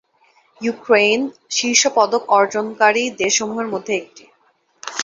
[0.61, 1.19] Ukraine
[1.51, 4.23] শীর্ষ পদক অর্জনকারী দেশসমূহের মধ্যে একটি।